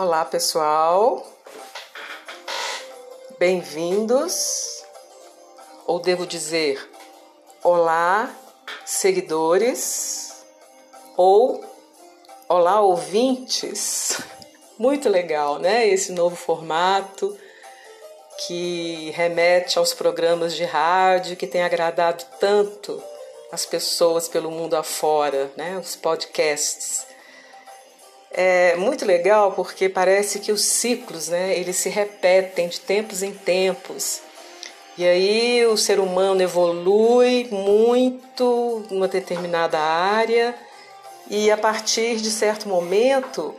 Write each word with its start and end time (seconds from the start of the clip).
Olá, 0.00 0.24
pessoal. 0.24 1.26
Bem-vindos. 3.36 4.84
Ou 5.88 5.98
devo 5.98 6.24
dizer, 6.24 6.80
olá, 7.64 8.32
seguidores. 8.86 10.44
Ou 11.16 11.64
olá, 12.48 12.80
ouvintes. 12.80 14.20
Muito 14.78 15.08
legal, 15.08 15.58
né? 15.58 15.88
Esse 15.88 16.12
novo 16.12 16.36
formato 16.36 17.36
que 18.46 19.10
remete 19.16 19.80
aos 19.80 19.94
programas 19.94 20.54
de 20.54 20.62
rádio 20.64 21.36
que 21.36 21.44
tem 21.48 21.64
agradado 21.64 22.24
tanto 22.38 23.02
as 23.50 23.66
pessoas 23.66 24.28
pelo 24.28 24.48
mundo 24.48 24.74
afora, 24.74 25.50
né? 25.56 25.76
Os 25.76 25.96
podcasts. 25.96 27.17
É 28.30 28.76
muito 28.76 29.04
legal 29.04 29.52
porque 29.52 29.88
parece 29.88 30.38
que 30.38 30.52
os 30.52 30.62
ciclos, 30.64 31.28
né, 31.28 31.58
eles 31.58 31.76
se 31.76 31.88
repetem 31.88 32.68
de 32.68 32.80
tempos 32.80 33.22
em 33.22 33.32
tempos. 33.32 34.20
E 34.96 35.06
aí 35.06 35.64
o 35.66 35.76
ser 35.76 36.00
humano 36.00 36.42
evolui 36.42 37.48
muito 37.50 38.84
numa 38.90 39.08
determinada 39.08 39.78
área 39.78 40.54
e 41.30 41.50
a 41.50 41.56
partir 41.56 42.16
de 42.16 42.30
certo 42.30 42.68
momento 42.68 43.54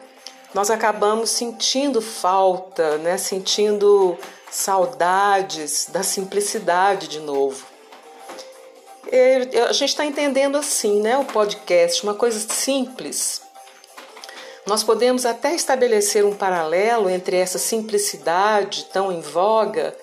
nós 0.53 0.70
acabamos 0.70 1.29
sentindo 1.29 2.01
falta, 2.01 2.97
né, 2.97 3.17
sentindo 3.17 4.17
saudades 4.51 5.87
da 5.89 6.03
simplicidade 6.03 7.07
de 7.07 7.20
novo. 7.20 7.65
E 9.11 9.59
a 9.59 9.71
gente 9.71 9.89
está 9.89 10.05
entendendo 10.05 10.57
assim, 10.57 11.01
né, 11.01 11.17
o 11.17 11.26
podcast, 11.26 12.04
uma 12.04 12.13
coisa 12.13 12.39
simples, 12.39 13.41
nós 14.65 14.84
podemos 14.84 15.26
até 15.26 15.55
estabelecer 15.55 16.26
um 16.26 16.35
paralelo 16.35 17.10
entre 17.10 17.38
essa 17.38 17.57
simplicidade 17.57 18.85
tão 18.93 19.12
em 19.12 19.21
voga 19.21 19.96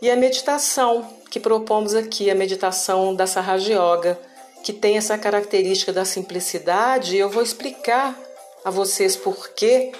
e 0.00 0.10
a 0.10 0.16
meditação 0.16 1.08
que 1.30 1.40
propomos 1.40 1.94
aqui, 1.94 2.30
a 2.30 2.34
meditação 2.34 3.14
da 3.14 3.26
Sahaja 3.26 3.72
Yoga, 3.72 4.20
que 4.62 4.72
tem 4.72 4.96
essa 4.96 5.18
característica 5.18 5.92
da 5.92 6.04
simplicidade, 6.04 7.16
e 7.16 7.18
eu 7.18 7.28
vou 7.28 7.42
explicar 7.42 8.18
a 8.64 8.70
vocês 8.70 9.16
por 9.16 9.48
quê, 9.50 9.92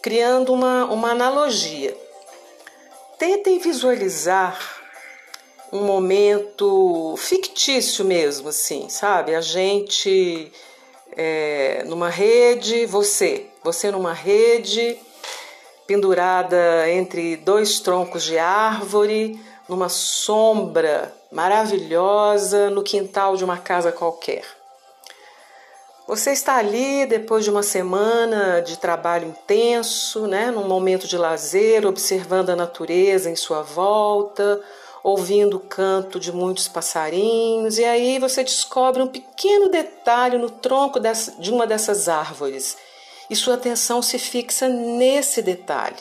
criando 0.00 0.52
uma, 0.52 0.84
uma 0.84 1.10
analogia. 1.10 1.96
Tentem 3.18 3.58
visualizar 3.58 4.58
um 5.72 5.82
momento 5.82 7.14
fictício 7.16 8.04
mesmo, 8.04 8.50
assim, 8.50 8.88
sabe? 8.88 9.34
A 9.34 9.40
gente 9.40 10.52
é, 11.16 11.82
numa 11.86 12.08
rede, 12.08 12.86
você, 12.86 13.46
você 13.62 13.90
numa 13.90 14.12
rede, 14.12 14.98
pendurada 15.86 16.90
entre 16.90 17.36
dois 17.36 17.80
troncos 17.80 18.22
de 18.22 18.38
árvore, 18.38 19.38
numa 19.68 19.88
sombra 19.88 21.14
maravilhosa 21.30 22.70
no 22.70 22.82
quintal 22.82 23.36
de 23.36 23.44
uma 23.44 23.58
casa 23.58 23.90
qualquer. 23.90 24.44
Você 26.06 26.32
está 26.32 26.56
ali 26.56 27.06
depois 27.06 27.44
de 27.44 27.50
uma 27.50 27.62
semana 27.62 28.60
de 28.60 28.78
trabalho 28.78 29.28
intenso, 29.28 30.26
né, 30.26 30.50
num 30.50 30.68
momento 30.68 31.08
de 31.08 31.16
lazer, 31.16 31.86
observando 31.86 32.50
a 32.50 32.56
natureza 32.56 33.30
em 33.30 33.36
sua 33.36 33.62
volta, 33.62 34.60
ouvindo 35.04 35.58
o 35.58 35.60
canto 35.60 36.18
de 36.18 36.32
muitos 36.32 36.66
passarinhos, 36.66 37.76
e 37.76 37.84
aí 37.84 38.18
você 38.18 38.42
descobre 38.42 39.02
um 39.02 39.06
pequeno 39.06 39.68
detalhe 39.68 40.38
no 40.38 40.48
tronco 40.48 40.98
de 41.38 41.52
uma 41.52 41.66
dessas 41.66 42.08
árvores 42.08 42.78
e 43.28 43.36
sua 43.36 43.54
atenção 43.54 44.00
se 44.00 44.18
fixa 44.18 44.66
nesse 44.66 45.42
detalhe. 45.42 45.98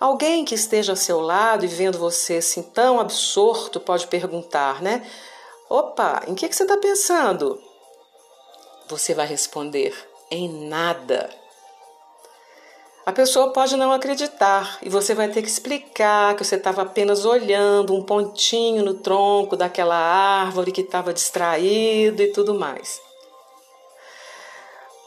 Alguém 0.00 0.44
que 0.44 0.56
esteja 0.56 0.92
ao 0.92 0.96
seu 0.96 1.20
lado 1.20 1.64
e 1.64 1.68
vendo 1.68 1.96
você 1.96 2.38
assim 2.38 2.62
tão 2.62 2.98
absorto 2.98 3.78
pode 3.78 4.08
perguntar, 4.08 4.82
né? 4.82 5.06
Opa, 5.70 6.24
em 6.26 6.34
que, 6.34 6.48
que 6.48 6.56
você 6.56 6.64
está 6.64 6.76
pensando? 6.76 7.62
Você 8.88 9.14
vai 9.14 9.26
responder: 9.26 9.94
em 10.28 10.68
nada. 10.68 11.30
A 13.04 13.10
pessoa 13.10 13.52
pode 13.52 13.76
não 13.76 13.90
acreditar 13.90 14.78
e 14.80 14.88
você 14.88 15.12
vai 15.12 15.28
ter 15.28 15.42
que 15.42 15.48
explicar 15.48 16.36
que 16.36 16.44
você 16.44 16.54
estava 16.54 16.82
apenas 16.82 17.24
olhando 17.24 17.94
um 17.94 18.02
pontinho 18.02 18.84
no 18.84 18.94
tronco 18.94 19.56
daquela 19.56 19.96
árvore 19.96 20.70
que 20.70 20.82
estava 20.82 21.12
distraído 21.12 22.22
e 22.22 22.28
tudo 22.28 22.54
mais. 22.54 23.00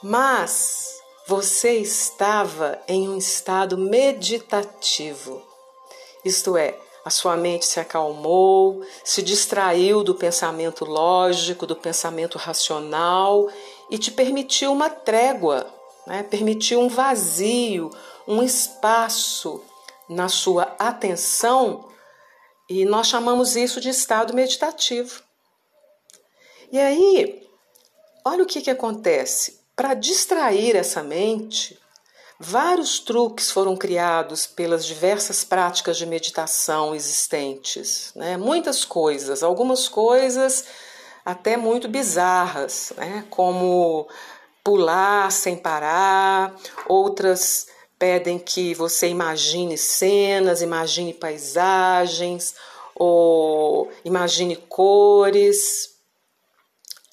Mas 0.04 1.00
você 1.26 1.78
estava 1.78 2.82
em 2.86 3.08
um 3.08 3.18
estado 3.18 3.78
meditativo, 3.78 5.42
isto 6.24 6.58
é, 6.58 6.78
a 7.06 7.10
sua 7.10 7.38
mente 7.38 7.66
se 7.66 7.80
acalmou, 7.80 8.84
se 9.06 9.22
distraiu 9.22 10.04
do 10.04 10.16
pensamento 10.16 10.84
lógico, 10.84 11.66
do 11.66 11.78
pensamento 11.78 12.38
racional 12.38 13.48
e 13.90 13.98
te 13.98 14.12
permitiu 14.12 14.74
uma 14.74 14.90
trégua 14.90 15.66
né? 16.06 16.24
permitiu 16.24 16.82
um 16.82 16.90
vazio, 16.90 17.90
um 18.28 18.44
espaço 18.44 19.64
na 20.10 20.30
sua 20.30 20.76
atenção, 20.78 21.90
e 22.70 22.86
nós 22.86 23.08
chamamos 23.08 23.56
isso 23.56 23.80
de 23.80 23.90
estado 23.90 24.34
meditativo. 24.34 25.22
E 26.72 26.80
aí, 26.80 27.48
olha 28.24 28.44
o 28.44 28.48
que, 28.48 28.62
que 28.62 28.72
acontece. 28.72 29.60
Para 29.76 29.94
distrair 29.94 30.76
essa 30.76 31.04
mente, 31.04 31.78
vários 32.40 33.00
truques 33.00 33.52
foram 33.52 33.76
criados 33.76 34.48
pelas 34.48 34.86
diversas 34.86 35.44
práticas 35.44 35.98
de 35.98 36.06
meditação 36.06 36.96
existentes. 36.96 38.12
Né? 38.16 38.36
Muitas 38.36 38.84
coisas, 38.84 39.44
algumas 39.44 39.88
coisas 39.88 40.66
até 41.24 41.58
muito 41.58 41.88
bizarras, 41.88 42.94
né? 42.98 43.26
como 43.30 44.08
pular 44.66 45.32
sem 45.32 45.56
parar, 45.56 46.56
outras 46.90 47.68
pedem 48.00 48.40
que 48.40 48.74
você 48.74 49.08
imagine 49.08 49.78
cenas, 49.78 50.64
imagine 50.64 51.14
paisagens 51.14 52.56
ou 52.96 53.92
imagine 54.04 54.56
cores. 54.56 55.92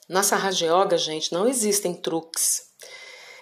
Na 0.08 0.22
Sahaja 0.22 0.66
Yoga, 0.66 0.96
gente, 0.96 1.30
não 1.30 1.46
existem 1.46 1.92
truques. 1.92 2.72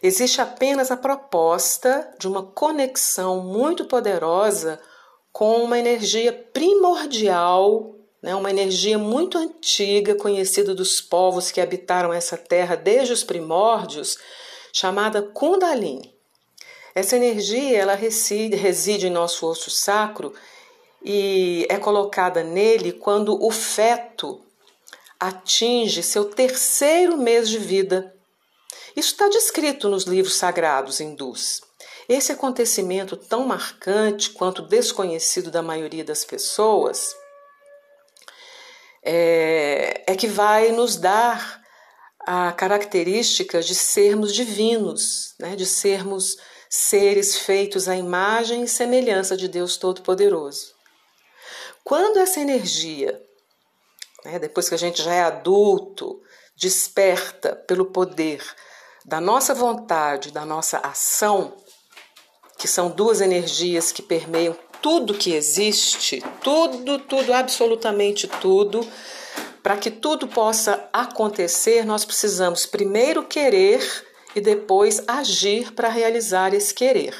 Existe 0.02 0.40
apenas 0.40 0.90
a 0.90 0.96
proposta 0.96 2.12
de 2.18 2.26
uma 2.26 2.42
conexão 2.42 3.44
muito 3.44 3.84
poderosa 3.84 4.80
com 5.32 5.62
uma 5.62 5.78
energia 5.78 6.32
primordial 6.52 7.99
né, 8.22 8.34
uma 8.34 8.50
energia 8.50 8.98
muito 8.98 9.38
antiga, 9.38 10.14
conhecida 10.14 10.74
dos 10.74 11.00
povos 11.00 11.50
que 11.50 11.60
habitaram 11.60 12.12
essa 12.12 12.36
terra 12.36 12.76
desde 12.76 13.12
os 13.12 13.24
primórdios, 13.24 14.18
chamada 14.72 15.22
Kundalini. 15.22 16.14
Essa 16.94 17.16
energia 17.16 17.78
ela 17.78 17.94
reside, 17.94 18.56
reside 18.56 19.06
em 19.06 19.10
nosso 19.10 19.46
osso 19.46 19.70
sacro 19.70 20.34
e 21.02 21.66
é 21.70 21.78
colocada 21.78 22.42
nele 22.42 22.92
quando 22.92 23.42
o 23.42 23.50
feto 23.50 24.42
atinge 25.18 26.02
seu 26.02 26.24
terceiro 26.24 27.16
mês 27.16 27.48
de 27.48 27.58
vida. 27.58 28.14
Isso 28.96 29.12
está 29.12 29.28
descrito 29.28 29.88
nos 29.88 30.04
livros 30.04 30.34
sagrados 30.34 31.00
hindus. 31.00 31.62
Esse 32.08 32.32
acontecimento 32.32 33.16
tão 33.16 33.46
marcante 33.46 34.30
quanto 34.30 34.62
desconhecido 34.62 35.50
da 35.50 35.62
maioria 35.62 36.04
das 36.04 36.24
pessoas 36.24 37.14
é, 39.02 40.02
é 40.06 40.14
que 40.14 40.26
vai 40.26 40.72
nos 40.72 40.96
dar 40.96 41.60
a 42.20 42.52
característica 42.52 43.60
de 43.60 43.74
sermos 43.74 44.34
divinos, 44.34 45.34
né? 45.38 45.56
de 45.56 45.66
sermos 45.66 46.36
seres 46.68 47.38
feitos 47.38 47.88
à 47.88 47.96
imagem 47.96 48.62
e 48.62 48.68
semelhança 48.68 49.36
de 49.36 49.48
Deus 49.48 49.76
Todo-Poderoso. 49.76 50.74
Quando 51.82 52.18
essa 52.18 52.38
energia, 52.40 53.20
né, 54.24 54.38
depois 54.38 54.68
que 54.68 54.74
a 54.74 54.78
gente 54.78 55.02
já 55.02 55.12
é 55.12 55.22
adulto, 55.22 56.22
desperta 56.54 57.56
pelo 57.56 57.86
poder 57.86 58.44
da 59.04 59.20
nossa 59.20 59.54
vontade, 59.54 60.30
da 60.30 60.44
nossa 60.44 60.78
ação, 60.78 61.56
que 62.58 62.68
são 62.68 62.90
duas 62.90 63.20
energias 63.20 63.90
que 63.90 64.02
permeiam 64.02 64.56
tudo 64.82 65.14
que 65.14 65.34
existe, 65.34 66.22
tudo, 66.42 66.98
tudo, 66.98 67.32
absolutamente 67.32 68.26
tudo, 68.26 68.86
para 69.62 69.76
que 69.76 69.90
tudo 69.90 70.26
possa 70.26 70.88
acontecer, 70.92 71.84
nós 71.84 72.04
precisamos 72.04 72.66
primeiro 72.66 73.24
querer 73.24 73.80
e 74.34 74.40
depois 74.40 75.02
agir 75.06 75.72
para 75.72 75.88
realizar 75.88 76.54
esse 76.54 76.72
querer. 76.72 77.14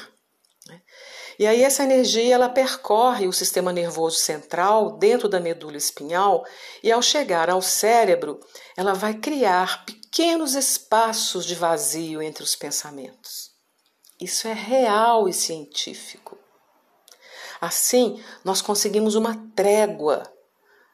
E 1.37 1.47
aí 1.47 1.63
essa 1.63 1.83
energia 1.83 2.35
ela 2.35 2.49
percorre 2.49 3.27
o 3.27 3.33
sistema 3.33 3.73
nervoso 3.73 4.17
central 4.17 4.97
dentro 4.97 5.27
da 5.27 5.39
medula 5.39 5.77
espinhal 5.77 6.45
e 6.83 6.91
ao 6.91 7.01
chegar 7.01 7.49
ao 7.49 7.61
cérebro, 7.61 8.39
ela 8.77 8.93
vai 8.93 9.15
criar 9.15 9.83
pequenos 9.85 10.53
espaços 10.53 11.45
de 11.45 11.55
vazio 11.55 12.21
entre 12.21 12.43
os 12.43 12.55
pensamentos. 12.55 13.49
Isso 14.19 14.47
é 14.47 14.53
real 14.53 15.27
e 15.27 15.33
científico. 15.33 16.37
Assim, 17.61 18.19
nós 18.43 18.59
conseguimos 18.59 19.13
uma 19.13 19.37
trégua 19.55 20.23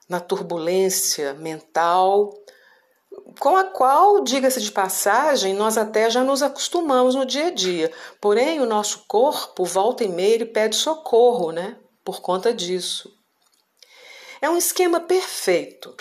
na 0.10 0.20
turbulência 0.20 1.34
mental, 1.34 2.34
com 3.40 3.56
a 3.56 3.64
qual, 3.64 4.22
diga-se 4.22 4.62
de 4.62 4.72
passagem, 4.72 5.54
nós 5.54 5.78
até 5.78 6.10
já 6.10 6.26
nos 6.26 6.44
acostumamos 6.44 7.16
no 7.16 7.26
dia 7.26 7.48
a 7.48 7.52
dia. 7.52 7.92
Porém, 8.20 8.60
o 8.60 8.66
nosso 8.66 9.06
corpo 9.08 9.64
volta 9.64 10.04
e 10.04 10.10
meia 10.10 10.42
e 10.42 10.46
pede 10.46 10.76
socorro, 10.76 11.52
né? 11.52 11.78
Por 12.04 12.22
conta 12.22 12.54
disso. 12.54 13.14
É 14.42 14.50
um 14.50 14.58
esquema 14.58 15.00
perfeito 15.00 15.96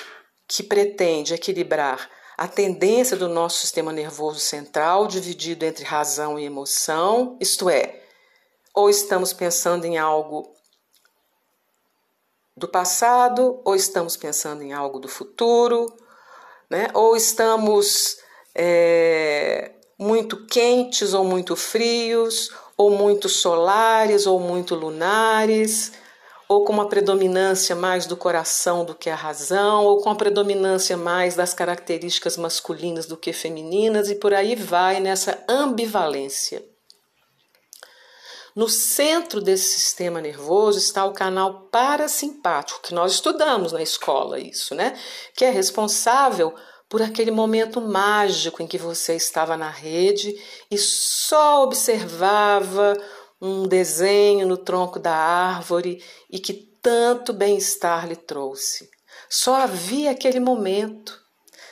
que 0.48 0.62
pretende 0.62 1.32
equilibrar 1.32 2.10
a 2.36 2.46
tendência 2.48 3.16
do 3.16 3.28
nosso 3.28 3.60
sistema 3.60 3.92
nervoso 3.92 4.40
central 4.40 5.06
dividido 5.06 5.64
entre 5.64 5.84
razão 5.84 6.38
e 6.38 6.44
emoção, 6.44 7.36
isto 7.40 7.70
é, 7.70 8.02
ou 8.74 8.90
estamos 8.90 9.32
pensando 9.32 9.86
em 9.86 9.96
algo 9.96 10.55
do 12.56 12.66
passado, 12.66 13.60
ou 13.64 13.76
estamos 13.76 14.16
pensando 14.16 14.62
em 14.62 14.72
algo 14.72 14.98
do 14.98 15.08
futuro, 15.08 15.92
né? 16.70 16.88
ou 16.94 17.14
estamos 17.14 18.18
é, 18.54 19.72
muito 19.98 20.46
quentes 20.46 21.12
ou 21.12 21.24
muito 21.24 21.54
frios, 21.54 22.50
ou 22.76 22.90
muito 22.90 23.28
solares 23.28 24.26
ou 24.26 24.40
muito 24.40 24.74
lunares, 24.74 25.92
ou 26.48 26.64
com 26.64 26.72
uma 26.72 26.88
predominância 26.88 27.74
mais 27.74 28.06
do 28.06 28.16
coração 28.16 28.84
do 28.84 28.94
que 28.94 29.10
a 29.10 29.16
razão, 29.16 29.84
ou 29.84 30.00
com 30.00 30.10
a 30.10 30.14
predominância 30.14 30.96
mais 30.96 31.34
das 31.34 31.52
características 31.52 32.36
masculinas 32.36 33.06
do 33.06 33.16
que 33.16 33.32
femininas, 33.32 34.08
e 34.08 34.14
por 34.14 34.32
aí 34.32 34.54
vai 34.54 35.00
nessa 35.00 35.42
ambivalência. 35.48 36.64
No 38.56 38.70
centro 38.70 39.42
desse 39.42 39.78
sistema 39.78 40.18
nervoso 40.18 40.78
está 40.78 41.04
o 41.04 41.12
canal 41.12 41.68
parasimpático, 41.70 42.80
que 42.80 42.94
nós 42.94 43.12
estudamos 43.12 43.70
na 43.70 43.82
escola, 43.82 44.40
isso, 44.40 44.74
né? 44.74 44.98
Que 45.36 45.44
é 45.44 45.50
responsável 45.50 46.54
por 46.88 47.02
aquele 47.02 47.30
momento 47.30 47.82
mágico 47.82 48.62
em 48.62 48.66
que 48.66 48.78
você 48.78 49.14
estava 49.14 49.58
na 49.58 49.68
rede 49.68 50.34
e 50.70 50.78
só 50.78 51.64
observava 51.64 52.96
um 53.38 53.68
desenho 53.68 54.46
no 54.46 54.56
tronco 54.56 54.98
da 54.98 55.14
árvore 55.14 56.02
e 56.30 56.38
que 56.38 56.54
tanto 56.54 57.34
bem-estar 57.34 58.08
lhe 58.08 58.16
trouxe. 58.16 58.88
Só 59.28 59.56
havia 59.56 60.12
aquele 60.12 60.40
momento. 60.40 61.25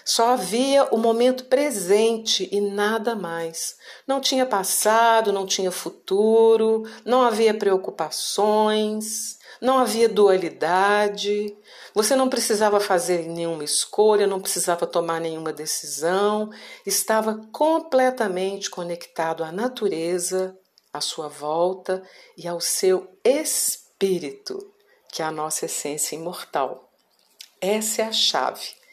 Só 0.04 0.34
havia 0.34 0.84
o 0.94 0.98
momento 0.98 1.44
presente 1.44 2.46
e 2.52 2.60
nada 2.60 3.14
mais. 3.14 3.78
Não 4.06 4.20
tinha 4.20 4.44
passado, 4.44 5.32
não 5.32 5.46
tinha 5.46 5.70
futuro, 5.70 6.82
não 7.06 7.22
havia 7.22 7.54
preocupações, 7.54 9.38
não 9.62 9.78
havia 9.78 10.06
dualidade. 10.06 11.56
Você 11.94 12.14
não 12.14 12.28
precisava 12.28 12.78
fazer 12.80 13.26
nenhuma 13.26 13.64
escolha, 13.64 14.26
não 14.26 14.40
precisava 14.40 14.86
tomar 14.86 15.22
nenhuma 15.22 15.54
decisão, 15.54 16.50
estava 16.84 17.40
completamente 17.50 18.68
conectado 18.68 19.42
à 19.42 19.50
natureza, 19.50 20.54
à 20.92 21.00
sua 21.00 21.28
volta 21.28 22.02
e 22.36 22.46
ao 22.46 22.60
seu 22.60 23.08
espírito, 23.24 24.70
que 25.10 25.22
é 25.22 25.24
a 25.24 25.30
nossa 25.30 25.64
essência 25.64 26.14
imortal. 26.14 26.90
Essa 27.58 28.02
é 28.02 28.04
a 28.04 28.12
chave 28.12 28.83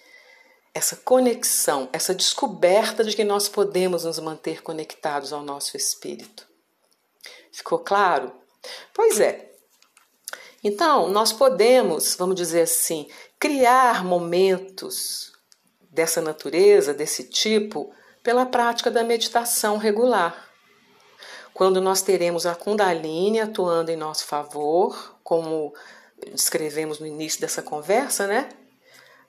essa 0.73 0.95
conexão, 0.95 1.89
essa 1.91 2.15
descoberta 2.15 3.03
de 3.03 3.15
que 3.15 3.23
nós 3.23 3.49
podemos 3.49 4.05
nos 4.05 4.19
manter 4.19 4.61
conectados 4.61 5.33
ao 5.33 5.43
nosso 5.43 5.75
espírito. 5.75 6.47
Ficou 7.51 7.79
claro? 7.79 8.31
Pois 8.93 9.19
é. 9.19 9.51
Então, 10.63 11.09
nós 11.09 11.33
podemos, 11.33 12.15
vamos 12.15 12.35
dizer 12.35 12.61
assim, 12.61 13.09
criar 13.39 14.05
momentos 14.05 15.33
dessa 15.89 16.21
natureza, 16.21 16.93
desse 16.93 17.25
tipo, 17.25 17.93
pela 18.23 18.45
prática 18.45 18.89
da 18.89 19.03
meditação 19.03 19.77
regular. 19.77 20.49
Quando 21.53 21.81
nós 21.81 22.01
teremos 22.01 22.45
a 22.45 22.55
Kundalini 22.55 23.41
atuando 23.41 23.91
em 23.91 23.97
nosso 23.97 24.25
favor, 24.25 25.17
como 25.23 25.73
descrevemos 26.31 26.99
no 26.99 27.07
início 27.07 27.41
dessa 27.41 27.61
conversa, 27.61 28.25
né? 28.25 28.49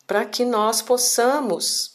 Para 0.06 0.25
que 0.25 0.44
nós 0.44 0.82
possamos 0.82 1.93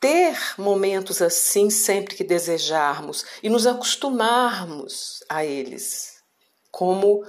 ter 0.00 0.38
momentos 0.58 1.22
assim 1.22 1.70
sempre 1.70 2.14
que 2.14 2.24
desejarmos 2.24 3.24
e 3.42 3.48
nos 3.48 3.66
acostumarmos 3.66 5.24
a 5.28 5.44
eles, 5.44 6.22
como 6.70 7.24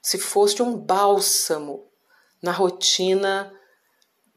se 0.00 0.18
fosse 0.18 0.62
um 0.62 0.76
bálsamo 0.76 1.86
na 2.42 2.52
rotina 2.52 3.52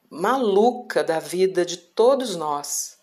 maluca 0.10 1.04
da 1.04 1.20
vida 1.20 1.66
de 1.66 1.78
todos 1.78 2.36
nós. 2.36 3.00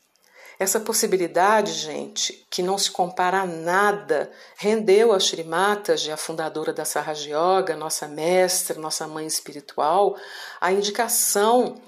Essa 0.59 0.81
possibilidade, 0.81 1.73
gente, 1.73 2.45
que 2.51 2.63
não 2.63 2.77
se 2.77 2.91
compara 2.91 3.43
a 3.43 3.47
nada, 3.47 4.31
rendeu 4.57 5.13
a 5.13 5.21
Shri 5.21 5.45
Mataji, 5.45 6.11
a 6.11 6.17
fundadora 6.17 6.73
da 6.73 6.85
Sahaja 6.85 7.31
Yoga, 7.31 7.77
nossa 7.77 8.09
mestra, 8.09 8.79
nossa 8.79 9.07
mãe 9.07 9.25
espiritual, 9.25 10.17
a 10.61 10.73
indicação 10.73 11.81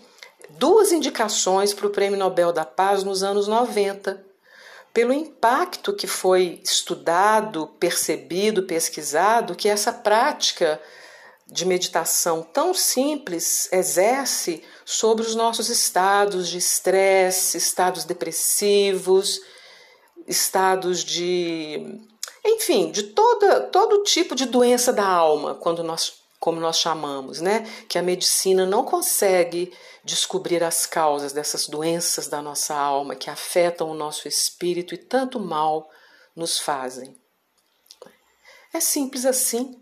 duas 0.59 0.93
indicações 0.93 1.73
para 1.73 1.87
o 1.87 1.91
Prêmio 1.91 2.19
Nobel 2.19 2.53
da 2.53 2.65
Paz 2.65 3.03
nos 3.03 3.23
anos 3.23 3.47
90, 3.47 4.25
pelo 4.93 5.13
impacto 5.13 5.93
que 5.93 6.07
foi 6.07 6.61
estudado, 6.65 7.69
percebido, 7.79 8.65
pesquisado, 8.65 9.55
que 9.55 9.69
essa 9.69 9.93
prática 9.93 10.81
de 11.47 11.67
meditação 11.67 12.43
tão 12.43 12.73
simples 12.73 13.69
exerce 13.73 14.63
sobre 14.85 15.27
os 15.27 15.35
nossos 15.35 15.69
estados 15.69 16.49
de 16.49 16.59
estresse, 16.59 17.59
estados 17.59 18.05
depressivos, 18.05 19.41
estados 20.27 21.05
de. 21.05 22.01
enfim, 22.45 22.91
de 22.91 23.05
toda, 23.05 23.61
todo 23.63 24.05
tipo 24.05 24.35
de 24.35 24.47
doença 24.47 24.93
da 24.93 25.07
alma, 25.07 25.55
quando 25.55 25.83
nós 25.83 26.20
como 26.41 26.59
nós 26.59 26.79
chamamos, 26.79 27.41
né? 27.41 27.71
Que 27.87 27.99
a 27.99 28.03
medicina 28.03 28.65
não 28.65 28.83
consegue 28.83 29.73
descobrir 30.03 30.65
as 30.65 30.87
causas 30.87 31.33
dessas 31.33 31.69
doenças 31.69 32.27
da 32.27 32.41
nossa 32.41 32.75
alma 32.75 33.15
que 33.15 33.29
afetam 33.29 33.91
o 33.91 33.95
nosso 33.95 34.27
espírito 34.27 34.95
e 34.95 34.99
tanto 34.99 35.39
mal 35.39 35.91
nos 36.35 36.59
fazem. 36.59 37.15
É 38.73 38.81
simples 38.81 39.27
assim. 39.27 39.79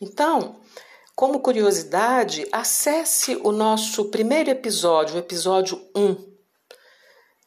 Então, 0.00 0.60
como 1.16 1.40
curiosidade, 1.40 2.46
acesse 2.52 3.36
o 3.42 3.50
nosso 3.50 4.10
primeiro 4.10 4.50
episódio, 4.50 5.16
o 5.16 5.18
episódio 5.18 5.84
1, 5.96 6.35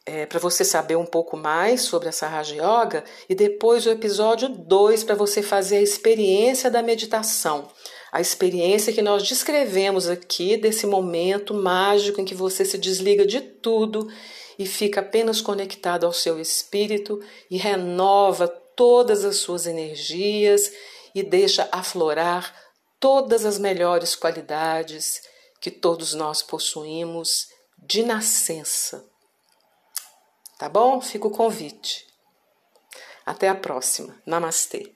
é, 0.06 0.26
para 0.26 0.38
você 0.38 0.64
saber 0.64 0.96
um 0.96 1.06
pouco 1.06 1.36
mais 1.36 1.82
sobre 1.82 2.08
essa 2.08 2.26
Raja 2.26 2.54
Yoga, 2.54 3.04
e 3.28 3.34
depois 3.34 3.86
o 3.86 3.90
episódio 3.90 4.48
2 4.48 5.04
para 5.04 5.14
você 5.14 5.42
fazer 5.42 5.78
a 5.78 5.82
experiência 5.82 6.70
da 6.70 6.82
meditação. 6.82 7.68
A 8.10 8.20
experiência 8.20 8.92
que 8.92 9.02
nós 9.02 9.22
descrevemos 9.22 10.08
aqui 10.08 10.56
desse 10.56 10.86
momento 10.86 11.54
mágico 11.54 12.20
em 12.20 12.24
que 12.24 12.34
você 12.34 12.64
se 12.64 12.76
desliga 12.76 13.24
de 13.24 13.40
tudo 13.40 14.08
e 14.58 14.66
fica 14.66 15.00
apenas 15.00 15.40
conectado 15.40 16.04
ao 16.04 16.12
seu 16.12 16.40
espírito 16.40 17.20
e 17.50 17.56
renova 17.56 18.48
todas 18.48 19.24
as 19.24 19.36
suas 19.36 19.66
energias 19.66 20.72
e 21.14 21.22
deixa 21.22 21.68
aflorar 21.70 22.54
todas 22.98 23.44
as 23.44 23.58
melhores 23.58 24.14
qualidades 24.14 25.22
que 25.60 25.70
todos 25.70 26.14
nós 26.14 26.42
possuímos 26.42 27.48
de 27.78 28.02
nascença. 28.02 29.09
Tá 30.60 30.68
bom? 30.68 31.00
Fica 31.00 31.26
o 31.26 31.30
convite. 31.30 32.06
Até 33.24 33.48
a 33.48 33.54
próxima. 33.54 34.14
Namastê. 34.26 34.92